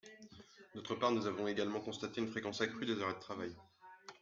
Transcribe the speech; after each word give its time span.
D’autre 0.73 0.95
part, 0.95 1.11
nous 1.11 1.27
avons 1.27 1.47
également 1.47 1.79
constaté 1.79 2.21
une 2.21 2.27
fréquence 2.31 2.59
accrue 2.59 2.87
des 2.87 2.99
arrêts 3.03 3.13
de 3.13 3.19
travail. 3.19 3.53